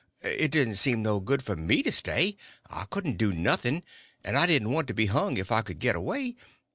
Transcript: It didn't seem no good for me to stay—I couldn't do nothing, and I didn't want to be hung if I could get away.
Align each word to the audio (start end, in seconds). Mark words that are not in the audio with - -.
It 0.23 0.49
didn't 0.49 0.77
seem 0.77 1.03
no 1.03 1.19
good 1.19 1.43
for 1.43 1.55
me 1.55 1.83
to 1.83 1.91
stay—I 1.91 2.85
couldn't 2.85 3.19
do 3.19 3.31
nothing, 3.31 3.83
and 4.23 4.35
I 4.35 4.47
didn't 4.47 4.71
want 4.71 4.87
to 4.87 4.95
be 4.95 5.05
hung 5.05 5.37
if 5.37 5.51
I 5.51 5.61
could 5.61 5.77
get 5.77 5.95
away. 5.95 6.37